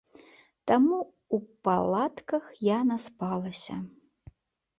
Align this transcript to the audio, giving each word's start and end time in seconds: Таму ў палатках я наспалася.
Таму 0.69 0.95
ў 1.35 1.37
палатках 1.67 2.49
я 2.69 2.79
наспалася. 2.89 3.77